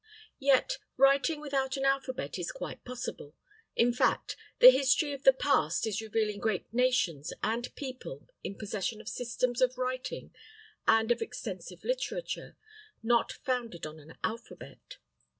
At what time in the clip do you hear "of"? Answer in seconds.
5.13-5.21, 8.99-9.07, 9.61-9.77, 11.11-11.21